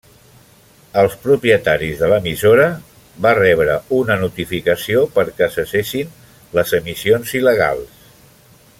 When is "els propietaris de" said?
1.01-2.09